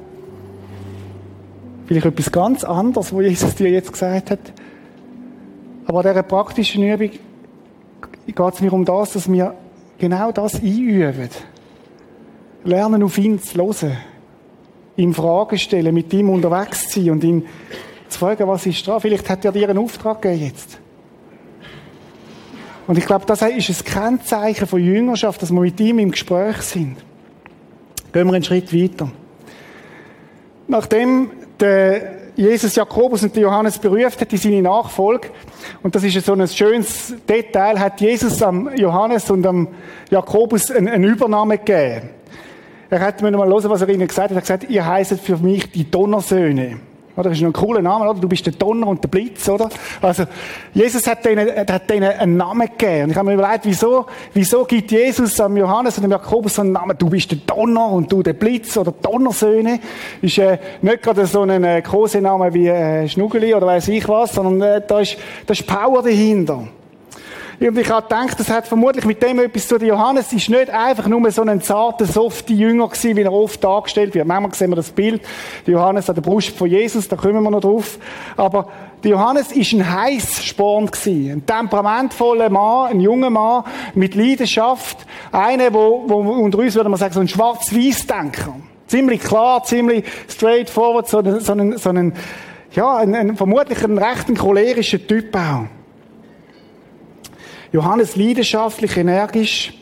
[1.89, 4.39] vielleicht etwas ganz anderes, wo Jesus dir jetzt gesagt hat.
[5.89, 7.11] Aber an dieser praktischen Übung
[8.25, 9.53] geht es mir um das, dass wir
[9.99, 11.29] genau das einüben.
[12.63, 13.97] Lernen auf ihn zu hören.
[14.95, 17.47] Ihm Fragen stellen, mit ihm unterwegs zu sein und ihn
[18.09, 19.01] zu fragen, was ist dran.
[19.01, 20.79] Vielleicht hat er dir einen Auftrag gegeben jetzt.
[22.87, 26.59] Und ich glaube, das ist ein Kennzeichen von Jüngerschaft, dass wir mit ihm im Gespräch
[26.59, 27.08] sind.
[28.13, 29.11] Gehen wir einen Schritt weiter.
[30.67, 35.29] Nachdem der Jesus Jakobus und Johannes berufen hat in seine Nachfolge,
[35.83, 39.69] und das ist so ein schönes Detail, hat Jesus am Johannes und am
[40.11, 42.11] Jakobus eine, eine Übernahme gegeben.
[42.91, 44.31] Er hat mir mal hören, was er ihnen gesagt hat.
[44.31, 46.81] Er hat gesagt, ihr heißt für mich die Donnersöhne.
[47.19, 47.33] Oder?
[47.33, 48.21] Ist noch ein cooler Name, oder?
[48.21, 49.69] Du bist der Donner und der Blitz, oder?
[50.01, 50.25] Also,
[50.73, 53.05] Jesus hat denen, hat denen einen Namen gegeben.
[53.05, 56.63] Und ich habe mir überlegt, wieso, wieso gibt Jesus am Johannes und dem Jakobus so
[56.63, 56.97] einen Namen?
[56.97, 59.81] Du bist der Donner und du der Blitz oder Donnersöhne.
[60.23, 64.35] Ist, äh, nicht gerade so ein, äh, Kosename wie, äh, Schnuggeli oder weiß ich was,
[64.35, 66.69] sondern, äh, da ist, da ist Power dahinter.
[67.61, 69.89] Und ich habe gedacht, das hat vermutlich mit dem etwas zu tun.
[69.89, 74.15] Johannes ist nicht einfach nur so ein zarter, softer Jünger gewesen, wie er oft dargestellt
[74.15, 74.27] wird.
[74.27, 75.23] Manchmal sehen wir das Bild,
[75.67, 77.99] der Johannes an der Brust von Jesus, da kommen wir noch drauf.
[78.37, 78.69] Aber
[79.03, 81.33] der Johannes ist ein Heißsporn gewesen.
[81.33, 84.99] Ein temperamentvoller Mann, ein junger Mann mit Leidenschaft.
[85.33, 88.55] Einer, wo, wo unter uns würde man sagen, so ein schwarz-weiß-Denker.
[88.87, 92.15] Ziemlich klar, ziemlich straightforward, so, so ein, so ein
[92.73, 95.78] ja, ein, ein, vermutlich ein recht ein cholerischer Typ auch.
[97.73, 99.73] Johannes leidenschaftlich, energisch.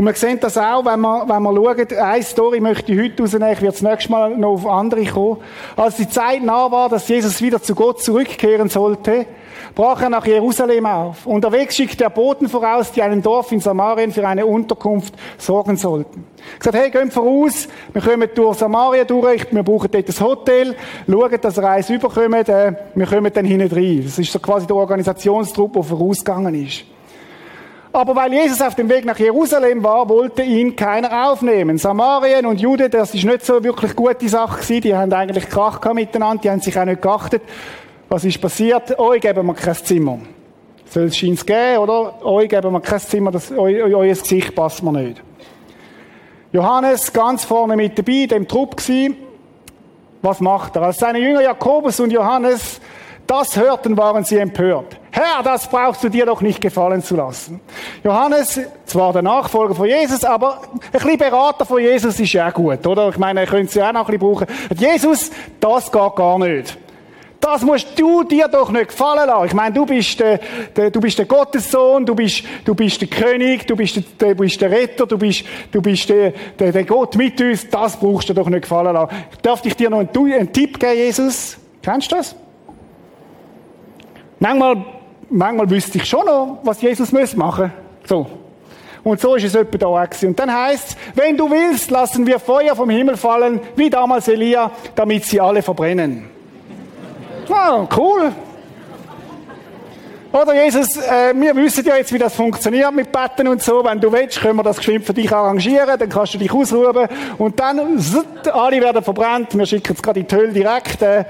[0.00, 3.22] Und wir sehen das auch, wenn wir, wenn wir schauen, eine Story möchte ich heute
[3.22, 5.36] rausnehmen, ich werde das nächste Mal noch auf andere kommen.
[5.76, 9.26] Als die Zeit nah war, dass Jesus wieder zu Gott zurückkehren sollte,
[9.74, 11.26] brach er nach Jerusalem auf.
[11.26, 16.24] Unterwegs schickte er Boten voraus, die einem Dorf in Samarien für eine Unterkunft sorgen sollten.
[16.54, 20.76] Er gesagt, hey, geht voraus, wir kommen durch Samarien durch, wir brauchen dort ein Hotel,
[21.06, 24.02] schauen, dass ihr eins überkommt, äh, wir kommen dann hinten rein.
[24.02, 26.84] Das ist so quasi der Organisationstrupp, der vorausgegangen ist.
[27.92, 31.76] Aber weil Jesus auf dem Weg nach Jerusalem war, wollte ihn keiner aufnehmen.
[31.76, 34.82] Samarien und Jude, das ist nicht so wirklich gute Sache gewesen.
[34.82, 37.42] Die haben eigentlich Krach miteinander, die haben sich auch nicht geachtet.
[38.08, 38.96] Was ist passiert?
[38.96, 40.18] Euch geben wir kein Zimmer.
[40.88, 42.24] Soll es scheint geben, oder?
[42.24, 45.20] Euch geben wir kein Zimmer, das, eu, eu, euer Gesicht passt mir nicht.
[46.52, 49.16] Johannes ganz vorne mit dabei, dem Trupp gewesen.
[50.22, 50.82] Was macht er?
[50.82, 52.80] Als seine Jünger Jakobus und Johannes
[53.26, 54.99] das hörten, waren sie empört.
[55.12, 57.60] Herr, das brauchst du dir doch nicht gefallen zu lassen.
[58.04, 62.86] Johannes, zwar der Nachfolger von Jesus, aber ein bisschen Berater von Jesus ist ja gut,
[62.86, 63.08] oder?
[63.08, 64.46] Ich meine, er könnte sie auch noch ein bisschen brauchen.
[64.76, 66.78] Jesus, das geht gar nicht.
[67.40, 69.46] Das musst du dir doch nicht gefallen lassen.
[69.46, 70.38] Ich meine, du bist der,
[70.76, 74.42] der, du bist der Gottessohn, du bist, du bist der König, du bist der, du
[74.42, 77.68] bist der Retter, du bist, du bist der, der, der Gott mit uns.
[77.68, 79.16] Das brauchst du doch nicht gefallen lassen.
[79.40, 81.56] Darf ich dir noch einen, einen Tipp geben, Jesus?
[81.82, 82.36] Kennst du das?
[84.38, 84.84] Manchmal
[85.30, 87.72] manchmal wüsste ich schon noch, was Jesus machen.
[88.04, 88.26] So.
[89.02, 90.22] Und so ist es etwa da auch.
[90.22, 94.70] Und dann heißt wenn du willst, lassen wir Feuer vom Himmel fallen, wie damals Elia,
[94.94, 96.28] damit sie alle verbrennen.
[97.48, 98.32] Wow, cool.
[100.32, 103.84] Oder Jesus, äh, wir wissen ja jetzt, wie das funktioniert mit Betten und so.
[103.84, 107.08] Wenn du willst, können wir das geschwind für dich arrangieren, dann kannst du dich ausruhen
[107.36, 109.58] und dann, zzzt, alle werden verbrannt.
[109.58, 111.02] Wir schicken es gerade in die Hölle direkt.
[111.02, 111.24] Äh,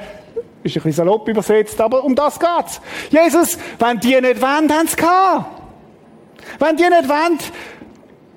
[0.62, 2.80] ist ein bisschen salopp übersetzt, aber um das geht's.
[3.10, 5.46] Jesus, wenn die nicht wollen, haben sie gehabt.
[6.58, 7.38] Wenn die nicht wollen,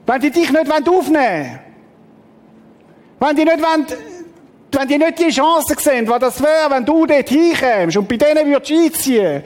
[0.05, 1.59] wenn die dich nicht wollen aufnehmen
[3.23, 3.85] wenn die nicht wollen,
[4.71, 8.17] wenn die nicht die Chance sehen, was das wäre, wenn du dort hinkommst und bei
[8.17, 9.43] denen würdest einziehen,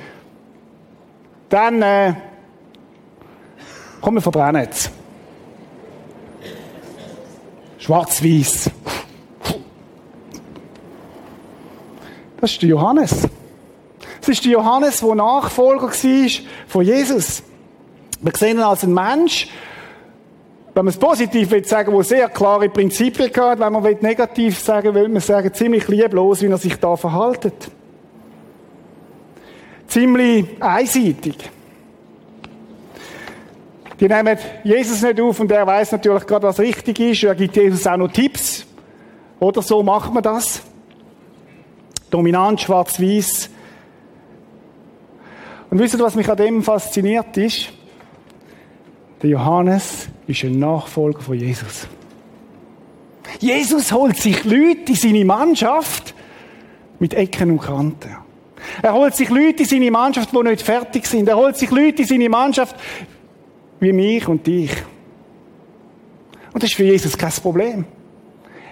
[1.50, 2.14] dann, äh,
[4.02, 4.90] komm, wir verbrennen es.
[7.78, 8.72] Schwarz-Weiß.
[12.40, 13.28] Das ist der Johannes.
[14.20, 16.30] Das ist der Johannes, der Nachfolger war
[16.68, 17.44] von Jesus.
[18.22, 19.48] Wir sehen ihn als ein Mensch,
[20.74, 24.94] wenn man es positiv will sagen, der sehr klare Prinzipien hat, wenn man negativ sagen
[24.94, 27.72] will, man sagen, ziemlich lieblos, wie er sich da verhaltet.
[29.88, 31.38] Ziemlich einseitig.
[34.00, 37.24] Die nehmen Jesus nicht auf und er weiß natürlich gerade, was richtig ist.
[37.24, 38.66] Er gibt Jesus auch noch Tipps.
[39.40, 40.62] Oder so macht man das.
[42.10, 43.50] Dominant, schwarz-weiß.
[45.70, 47.70] Und wisst ihr, was mich an dem fasziniert ist?
[49.22, 51.88] Der Johannes ist ein Nachfolger von Jesus.
[53.40, 56.14] Jesus holt sich Leute in seine Mannschaft
[57.00, 58.16] mit Ecken und Kanten.
[58.82, 61.28] Er holt sich Leute in seine Mannschaft, die nicht fertig sind.
[61.28, 62.76] Er holt sich Leute in seine Mannschaft
[63.80, 64.72] wie mich und dich.
[66.54, 67.86] Und das ist für Jesus kein Problem.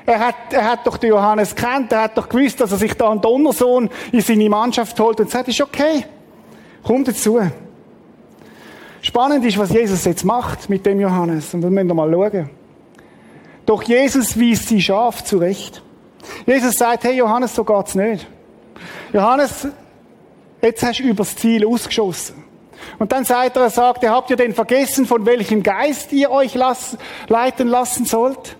[0.05, 2.93] Er hat, er hat doch den Johannes kennt, er hat doch gewusst, dass er sich
[2.93, 6.05] da einen Donnersohn in seine Mannschaft holt und sagt, ist okay.
[6.83, 7.39] Komm dazu.
[9.01, 11.53] Spannend ist, was Jesus jetzt macht mit dem Johannes.
[11.53, 12.49] Und das müssen wir mal schauen.
[13.65, 15.81] Doch Jesus wies sie scharf zurecht.
[16.45, 18.27] Jesus sagt, hey Johannes, so geht's nicht.
[19.13, 19.67] Johannes,
[20.61, 22.43] jetzt hast du übers Ziel ausgeschossen.
[22.99, 26.29] Und dann sagt er, er sagt, ihr habt ja denn vergessen, von welchem Geist ihr
[26.29, 28.57] euch las leiten lassen sollt.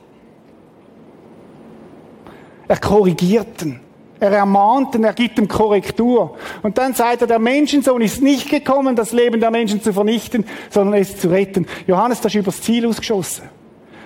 [2.67, 3.80] Er korrigiert ihn.
[4.19, 6.38] Er ermahnt ihn, er gibt ihm Korrektur.
[6.63, 10.45] Und dann sagt er, der Menschensohn ist nicht gekommen, das Leben der Menschen zu vernichten,
[10.69, 11.67] sondern es zu retten.
[11.86, 13.49] Johannes, das ist übers Ziel ausgeschossen.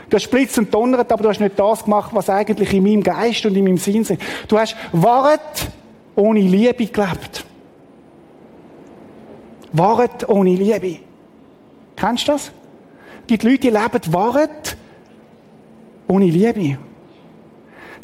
[0.10, 3.04] Du hast Blitz und donnert, aber du hast nicht das gemacht, was eigentlich in meinem
[3.04, 4.15] Geist und in meinem Sinn ist.
[4.48, 5.69] Du hast Wahrheit
[6.15, 7.45] ohne Liebe gelebt.
[9.72, 11.00] Wahrheit ohne Liebe.
[11.95, 12.52] Kennst du das?
[13.22, 14.76] Es gibt Leute, die leben Wahrheit
[16.08, 16.80] ohne Liebe.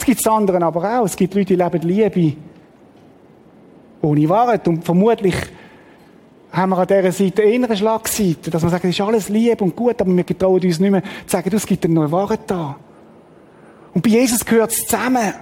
[0.05, 1.05] Es gibt es anderen aber auch.
[1.05, 2.37] Es gibt Leute, die leben Liebe
[4.03, 4.67] ohne Wahrheit.
[4.67, 5.33] Und vermutlich
[6.51, 9.75] haben wir an dieser Seite eine Schlagseite, dass man sagt, es ist alles lieb und
[9.75, 12.75] gut, aber wir getrauen uns nicht mehr zu sagen, es gibt eine neue Wahrheit da.
[13.95, 15.33] Und bei Jesus gehört es zusammen.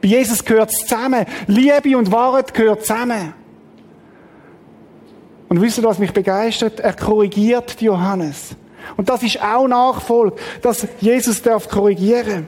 [0.00, 1.26] Bei Jesus gehört es zusammen.
[1.46, 3.34] Liebe und Wahrheit gehört zusammen.
[5.50, 6.80] Und wisst ihr, was mich begeistert?
[6.80, 8.56] Er korrigiert Johannes.
[8.96, 12.46] Und das ist auch Nachfolge, dass Jesus darf korrigieren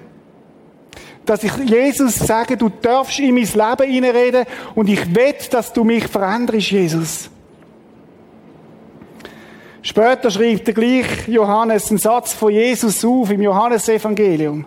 [1.26, 5.84] dass ich Jesus sage, du darfst in mein Leben hineinreden und ich will, dass du
[5.84, 7.30] mich veränderst, Jesus.
[9.82, 14.64] Später schreibt der gleich Johannes einen Satz von Jesus auf im Johannesevangelium,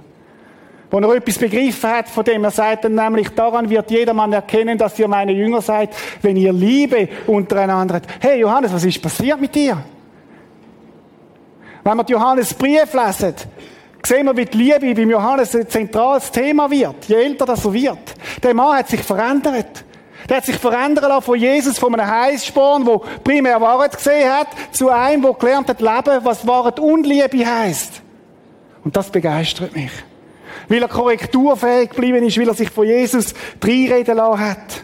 [0.91, 2.43] wo er etwas begriffen hat von dem.
[2.43, 5.89] Er sagt nämlich, daran wird jedermann erkennen, dass ihr meine Jünger seid,
[6.22, 8.08] wenn ihr Liebe untereinander habt.
[8.20, 9.84] Hey Johannes, was ist passiert mit dir?
[11.84, 13.34] Wenn wir Johannes Brief lesen,
[14.08, 17.74] sehen wir, wie die Liebe beim Johannes ein zentrales Thema wird, je älter das so
[17.74, 17.98] wird.
[18.41, 19.84] Der Mann hat sich verändert.
[20.28, 24.48] Der hat sich verändern lassen von Jesus, von einem Heißsporn, wo primär Wahrheit gesehen hat,
[24.72, 28.02] zu einem, wo gelernt hat, leben, was Wahrheit und Liebe heisst.
[28.84, 29.91] Und das begeistert mich.
[30.67, 34.84] Weil er korrekturfähig geblieben ist, weil er sich von Jesus reinreden lassen hat.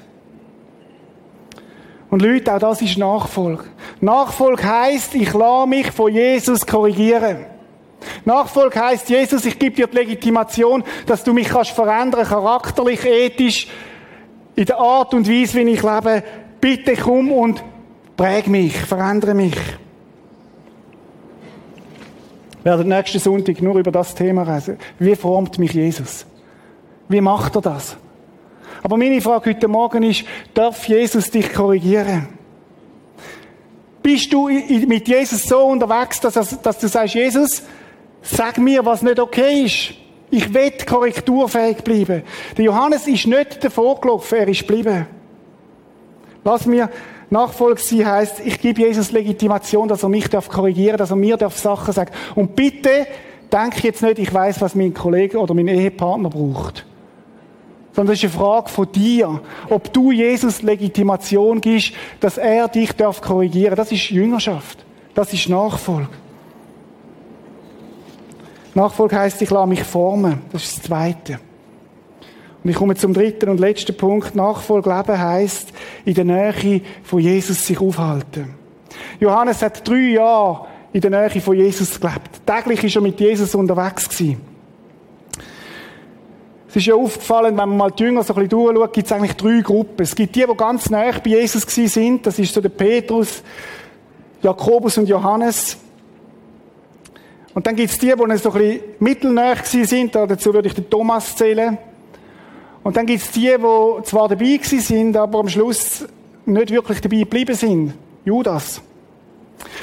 [2.10, 3.66] Und Leute, auch das ist Nachfolge.
[4.00, 7.53] Nachfolge heisst, ich lasse mich von Jesus korrigieren.
[8.26, 13.68] Nachfolge heißt Jesus, ich gebe dir die Legitimation, dass du mich kannst verändern, charakterlich, ethisch,
[14.56, 16.24] in der Art und Weise, wie ich lebe.
[16.62, 17.64] Bitte komm und
[18.16, 19.56] präg mich, verändere mich.
[22.64, 24.78] Wir werden nächsten Sonntag nur über das Thema reden.
[25.00, 26.26] Wie formt mich Jesus?
[27.10, 27.98] Wie macht er das?
[28.82, 32.28] Aber meine Frage heute Morgen ist, darf Jesus dich korrigieren?
[34.02, 37.64] Bist du mit Jesus so unterwegs, dass, dass du sagst, Jesus,
[38.24, 39.94] Sag mir, was nicht okay ist.
[40.32, 42.24] Ich will korrekturfähig bleiben.
[42.58, 45.06] Der Johannes ist nicht davor gelaufen, er ist geblieben.
[46.44, 46.90] Lass mir
[47.30, 51.38] Nachfolge sein heisst, ich gebe Jesus Legitimation, dass er mich darf korrigieren, dass er mir
[51.38, 52.12] darf Sachen sagen.
[52.36, 53.08] Und bitte
[53.52, 56.86] denk jetzt nicht, ich weiß, was mein Kollege oder mein Ehepartner braucht.
[57.92, 62.94] Sondern es ist eine Frage von dir, ob du Jesus Legitimation gibst, dass er dich
[62.94, 63.76] darf korrigieren.
[63.76, 64.84] Das ist Jüngerschaft.
[65.14, 66.10] Das ist Nachfolge.
[68.76, 70.42] Nachfolge heißt, ich lasse mich formen.
[70.52, 71.40] Das ist das Zweite.
[72.64, 74.36] Und ich komme zum dritten und letzten Punkt.
[74.36, 75.74] Nachfolge leben heißt,
[76.06, 78.56] in der Nähe von Jesus sich aufhalten.
[79.20, 82.46] Johannes hat drei Jahre in der Nähe von Jesus gelebt.
[82.46, 84.42] Täglich ist er mit Jesus unterwegs gewesen.
[86.70, 89.12] Es ist ja aufgefallen, wenn man mal die Jünger so ein bisschen durchschaut, gibt es
[89.12, 90.02] eigentlich drei Gruppen.
[90.02, 92.26] Es gibt die, die ganz nah bei Jesus sind.
[92.26, 93.44] Das ist so der Petrus,
[94.42, 95.78] Jakobus und Johannes.
[97.54, 101.36] Und dann gibt's die, die so ein bisschen mittelnah sind, dazu würde ich den Thomas
[101.36, 101.78] zählen.
[102.84, 106.06] Und dann gibt's die, die zwar dabei sind, aber am Schluss
[106.46, 107.94] nicht wirklich dabei geblieben sind.
[108.26, 108.82] Judas.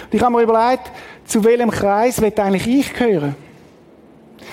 [0.05, 0.91] Und ich habe mir überlegt,
[1.25, 3.37] zu welchem Kreis wird eigentlich ich gehören?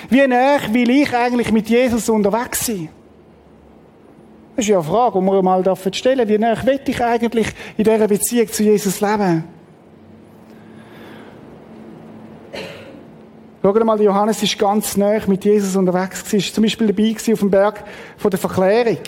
[0.08, 2.88] Wie nah will ich eigentlich mit Jesus unterwegs sein?
[4.54, 6.28] Das ist ja eine Frage, die wir mal stellen dürfen.
[6.28, 9.44] Wie nah will ich eigentlich in dieser Beziehung zu Jesus leben?
[13.74, 16.38] Schau mal, Johannes ist ganz nah mit Jesus unterwegs gewesen.
[16.38, 17.84] Ist zum Beispiel dabei auf dem Berg
[18.16, 18.98] von der Verklärung.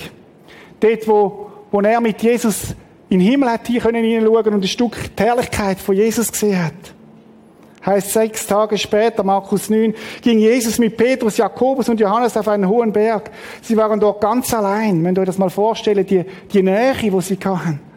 [0.79, 2.75] Dort, wo, wo er mit Jesus
[3.09, 6.75] in den Himmel hat hier können und ein Stück die Herrlichkeit von Jesus gesehen hat.
[7.87, 12.69] Heißt sechs Tage später, Markus 9, ging Jesus mit Petrus, Jakobus und Johannes auf einen
[12.69, 13.31] hohen Berg.
[13.63, 15.03] Sie waren dort ganz allein.
[15.03, 17.90] Wenn ihr euch das mal vorstellen, die, die Nähe, wo sie kamen.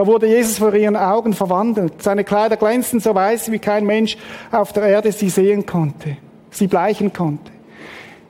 [0.00, 2.02] Da wurde Jesus vor ihren Augen verwandelt.
[2.02, 4.16] Seine Kleider glänzten so weiß, wie kein Mensch
[4.50, 6.16] auf der Erde sie sehen konnte,
[6.50, 7.52] sie bleichen konnte.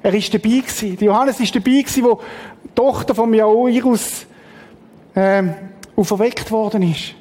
[0.03, 0.99] Er ist dabei gewesen.
[0.99, 2.21] Johannes ist dabei gewesen, wo
[2.65, 4.27] die Tochter vom Jairus
[5.15, 5.55] ähm,
[5.95, 7.15] auferweckt worden ist.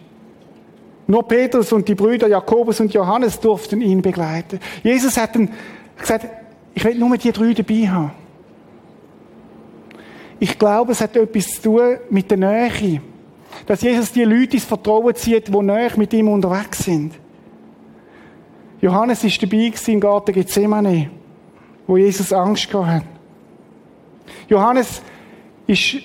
[1.06, 4.60] Nur Petrus und die Brüder Jakobus und Johannes durften ihn begleiten.
[4.82, 5.50] Jesus hat dann
[5.96, 6.26] gesagt,
[6.74, 8.12] ich will nur die drei dabei haben.
[10.40, 13.00] Ich glaube, es hat etwas zu tun mit der Nähe.
[13.66, 17.14] Dass Jesus die Leute ins Vertrauen zieht, die näher mit ihm unterwegs sind.
[18.82, 21.10] Johannes ist dabei im Garten Gethsemane,
[21.86, 23.04] wo Jesus Angst gehabt hat.
[24.48, 25.02] Johannes
[25.68, 25.98] ist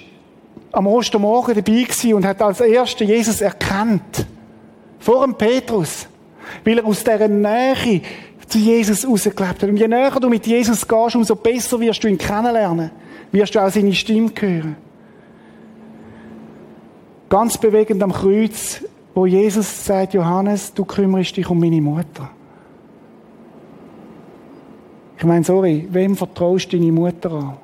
[0.73, 4.27] am Ostermorgen dabei und hat als erster Jesus erkannt.
[4.99, 6.09] Vor dem Petrus.
[6.65, 8.03] Weil er aus dieser Nähe
[8.47, 9.63] zu Jesus rausgelebt hat.
[9.65, 12.91] Und je näher du mit Jesus gehst, umso besser wirst du ihn kennenlernen.
[13.33, 14.77] Wirst du auch seine Stimme hören.
[17.35, 18.81] Ganz bewegend am Kreuz,
[19.13, 22.31] wo Jesus sagt, Johannes, du kümmerst dich um meine Mutter.
[25.19, 27.57] Ich meine, sorry, wem vertraust du deine Mutter an?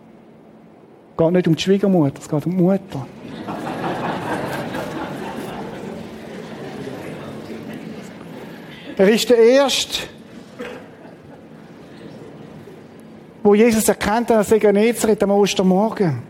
[1.13, 3.07] Es geht nicht um die Schwiegermutter, es geht um die Mutter.
[8.97, 10.01] er ist der Erste,
[13.45, 16.25] wo Jesus erkennt, dass er Genezareth am Ostermorgen.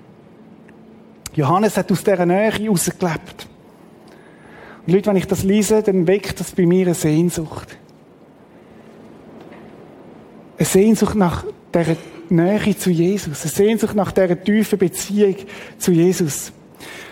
[1.35, 3.47] Johannes hat aus dieser Nähe rausgelebt.
[4.87, 7.77] Und Leute, wenn ich das lese, dann weckt das bei mir eine Sehnsucht.
[10.59, 11.97] Eine Sehnsucht nach dieser
[12.29, 13.43] Nähe zu Jesus.
[13.43, 15.37] Eine Sehnsucht nach dieser tiefen Beziehung
[15.79, 16.53] zu Jesus.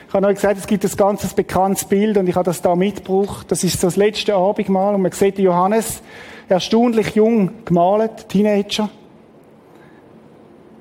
[0.08, 2.74] Ich habe euch gesagt, es gibt ein ganz bekanntes Bild und ich habe das da
[2.74, 3.46] mitgebracht.
[3.50, 6.02] Das ist so das letzte Abendmahl und man sieht Johannes
[6.48, 8.88] erstaunlich jung gemalt, Teenager.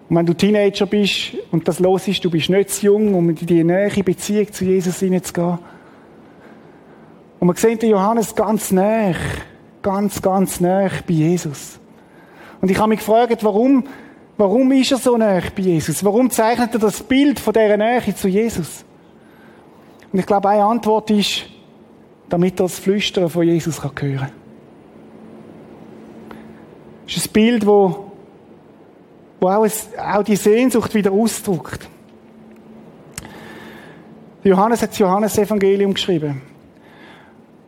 [0.10, 3.30] Und wenn du Teenager bist und das los ist, du bist nicht zu jung, um
[3.30, 5.60] in die nähere Beziehung zu Jesus hineinzugehen.
[7.40, 9.14] Und man sieht den Johannes ganz nah,
[9.82, 11.80] ganz, ganz nah bei Jesus.
[12.62, 13.84] Und ich habe mich gefragt, warum,
[14.38, 16.04] warum ist er so nah bei Jesus?
[16.04, 18.86] Warum zeichnet er das Bild von dieser Nähe zu Jesus?
[20.12, 21.44] Und ich glaube, eine Antwort ist,
[22.30, 24.32] damit er das Flüstern von Jesus hören kann.
[27.06, 27.96] Das ist ein Bild, das
[29.40, 31.88] wo auch, es, auch die Sehnsucht wieder ausdrückt.
[34.44, 36.42] Johannes hat das Johannesevangelium geschrieben.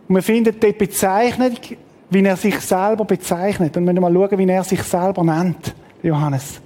[0.07, 1.77] Und wir finden dort bezeichnet,
[2.09, 3.77] wie er sich selber bezeichnet.
[3.77, 6.61] Und wir mal schauen, wie er sich selber nennt, Johannes.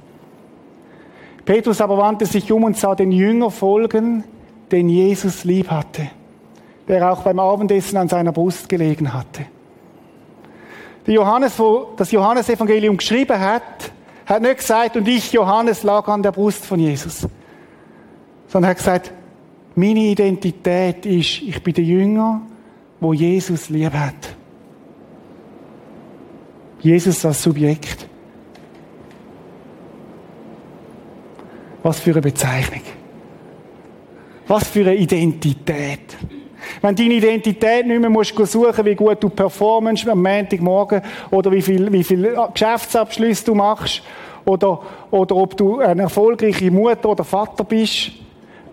[1.45, 4.23] Petrus aber wandte sich um und sah den Jünger folgen,
[4.71, 6.09] den Jesus lieb hatte,
[6.87, 9.45] der auch beim Abendessen an seiner Brust gelegen hatte.
[11.05, 13.91] Der Johannes, wo das Johannesevangelium geschrieben hat,
[14.33, 17.27] hat nicht gesagt, und ich, Johannes, lag an der Brust von Jesus.
[18.47, 19.11] Sondern hat gesagt,
[19.75, 22.41] meine Identität ist, ich bin der Jünger,
[22.99, 24.35] wo Jesus lieb hat.
[26.79, 28.07] Jesus als Subjekt.
[31.81, 32.81] Was für eine Bezeichnung.
[34.47, 36.17] Was für eine Identität.
[36.81, 41.01] Wenn deine Identität nicht mehr musst suchen wie gut du performst am Montagmorgen
[41.31, 44.03] oder wie viel, wie viel Geschäftsabschlüsse du machst
[44.45, 48.11] oder, oder ob du eine erfolgreiche Mutter oder Vater bist.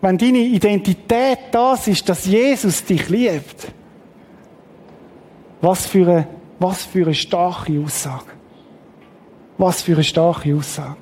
[0.01, 3.73] Wenn deine Identität das ist, dass Jesus dich liebt,
[5.61, 6.27] was für eine,
[6.59, 8.25] was für eine starke Aussage.
[9.59, 10.97] Was für eine starke Aussage.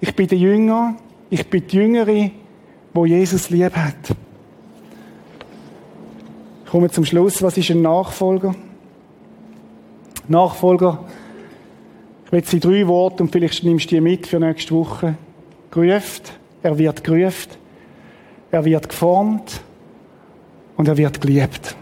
[0.00, 0.96] Ich bin der Jünger,
[1.30, 2.30] ich bin die Jüngerin,
[2.92, 4.14] wo Jesus lieb hat.
[6.66, 7.44] Ich komme zum Schluss.
[7.44, 8.52] Was ist ein Nachfolger?
[10.26, 10.98] Nachfolger,
[12.24, 15.14] ich will sie drei Worte und vielleicht nimmst du die mit für nächste Woche.
[15.70, 16.24] Gerufen,
[16.64, 17.52] er wird gerufen,
[18.50, 19.60] er wird geformt
[20.76, 21.76] und er wird geliebt.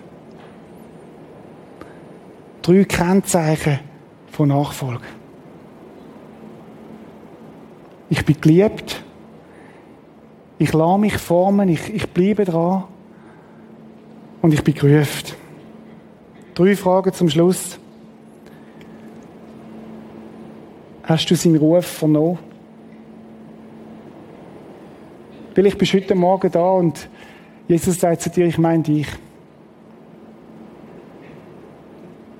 [2.61, 3.81] Drei Kennzeichen
[4.33, 5.07] von Nachfolge.
[8.11, 9.03] Ich bin geliebt,
[10.59, 12.85] ich lasse mich formen, ich, ich bleibe dran
[14.45, 15.33] und ich bin gerufen.
[16.55, 17.79] Drei Fragen zum Schluss.
[21.03, 22.39] Hast du seinen Ruf vernommen?
[25.55, 27.09] Vielleicht bist du heute Morgen da und
[27.69, 29.07] Jesus sagt zu dir, ich meine dich.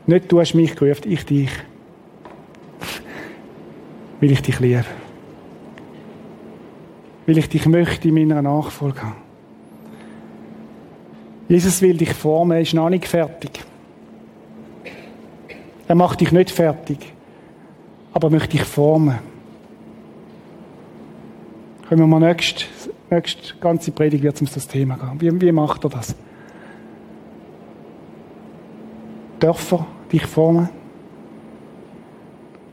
[0.07, 1.51] Nicht du hast mich gerufen, ich dich.
[4.21, 4.85] Weil ich dich liebe.
[7.25, 9.24] Weil ich dich möchte in meiner Nachfolge haben.
[11.49, 13.65] Jesus will dich formen, er ist noch nicht fertig.
[15.87, 16.99] Er macht dich nicht fertig,
[18.13, 19.19] aber möchte dich formen.
[21.89, 22.65] Können wir mal nächste,
[23.11, 25.21] nächste ganze Predigt wird um das Thema gehen.
[25.21, 26.15] Wie, wie macht er das?
[29.39, 30.71] Dörfer dich formen?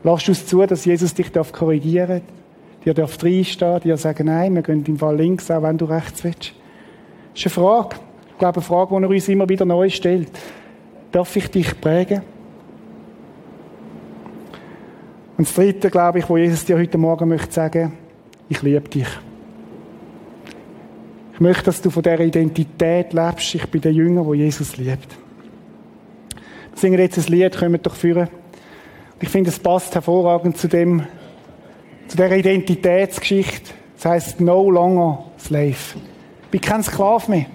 [0.02, 2.22] Lass du es zu, dass Jesus dich darf korrigieren
[2.84, 6.24] Dir darf reinstehen, dir sagen, nein, wir gehen im Fall links, auch wenn du rechts
[6.24, 6.52] willst.
[7.32, 7.96] Das ist eine Frage
[8.42, 10.30] glaube, eine Frage, die er uns immer wieder neu stellt.
[11.12, 12.22] Darf ich dich prägen?
[15.38, 17.92] Und das Dritte, glaube ich, wo Jesus dir heute Morgen möchte sagen,
[18.48, 19.06] ich liebe dich.
[21.34, 23.54] Ich möchte, dass du von dieser Identität lebst.
[23.54, 25.16] Ich bin der Jünger, wo Jesus liebt.
[26.72, 28.28] Wir singen jetzt ein Lied, wir doch führen.
[29.20, 31.04] Ich finde, es passt hervorragend zu dem,
[32.08, 33.70] zu dieser Identitätsgeschichte.
[33.94, 35.76] Das heißt, no longer slave.
[36.42, 37.46] Ich bin kein Sklave mehr.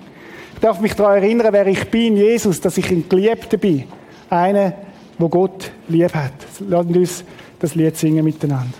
[0.57, 3.83] Ich darf mich daran erinnern, wer ich bin, Jesus, dass ich ein Geliebter bin.
[4.27, 4.73] Einer,
[5.19, 6.33] wo Gott lieb hat.
[6.67, 7.23] Lassen uns
[7.59, 8.73] das Lied singen miteinander.